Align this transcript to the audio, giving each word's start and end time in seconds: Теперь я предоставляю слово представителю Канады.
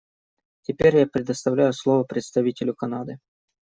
Теперь 0.63 0.97
я 0.97 1.05
предоставляю 1.05 1.73
слово 1.73 2.05
представителю 2.05 2.73
Канады. 2.73 3.19